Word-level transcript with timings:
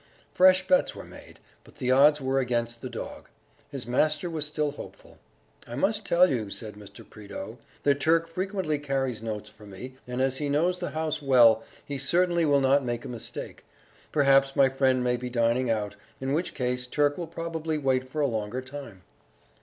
Fresh 0.33 0.65
bets 0.67 0.95
were 0.95 1.03
made, 1.03 1.37
but 1.63 1.75
the 1.75 1.91
odds 1.91 2.19
were 2.19 2.39
against 2.39 2.81
the 2.81 2.89
dog. 2.89 3.29
His 3.69 3.85
master 3.85 4.31
was 4.31 4.47
still 4.47 4.71
hopeful.... 4.71 5.19
"I 5.67 5.75
must 5.75 6.07
tell 6.07 6.27
you," 6.27 6.49
said 6.49 6.73
Mr. 6.73 7.07
Prideaux, 7.07 7.59
"that 7.83 7.99
Turk 7.99 8.27
frequently 8.27 8.79
carries 8.79 9.21
notes 9.21 9.47
for 9.47 9.67
me, 9.67 9.93
and 10.07 10.19
as 10.19 10.37
he 10.39 10.49
knows 10.49 10.79
the 10.79 10.89
house 10.89 11.21
well, 11.21 11.61
he 11.85 11.99
certainly 11.99 12.45
will 12.47 12.61
not 12.61 12.83
make 12.83 13.05
a 13.05 13.07
mistake; 13.07 13.63
perhaps 14.11 14.55
my 14.55 14.69
friend 14.69 15.03
may 15.03 15.17
be 15.17 15.29
dining 15.29 15.69
out, 15.69 15.95
in 16.19 16.33
which 16.33 16.55
case 16.55 16.87
Turk 16.87 17.15
will 17.15 17.27
probably 17.27 17.77
wait 17.77 18.09
for 18.09 18.21
a 18.21 18.25
longer 18.25 18.61
time".... 18.63 19.03